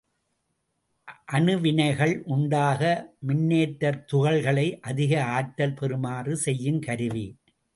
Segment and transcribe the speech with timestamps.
[1.31, 2.81] அணுவினைகள் உண்டாக
[3.27, 7.27] மின்னேற்றத் துகள்களை அதிக ஆற்றல் பெறுமாறு செய்யுங் கருவி.